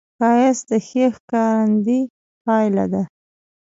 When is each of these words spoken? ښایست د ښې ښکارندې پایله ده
ښایست 0.17 0.65
د 0.69 0.71
ښې 0.87 1.05
ښکارندې 1.15 1.99
پایله 2.45 2.85
ده 2.93 3.03